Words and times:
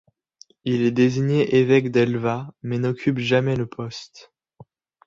Il 0.65 0.81
est 0.81 0.89
désigné 0.91 1.57
évêque 1.57 1.91
d'Elva, 1.91 2.51
mais 2.63 2.79
n'occupe 2.79 3.19
jamais 3.19 3.55
le 3.55 3.67
poste. 3.67 4.31